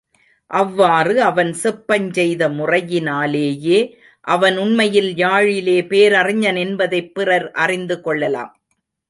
அவ்வாறு 0.51 1.21
அவன் 1.21 1.55
செப்பஞ் 1.63 2.13
செய்த 2.13 2.49
முறையினாலேயே 2.49 3.79
அவன் 4.27 4.57
உண்மையில் 4.57 5.11
யாழிலே 5.15 5.87
பேரறிஞன் 5.87 6.55
என்பதைப் 6.55 7.13
பிறர் 7.13 7.51
அறிந்து 7.57 8.01
கொள்ளலாம். 8.01 8.51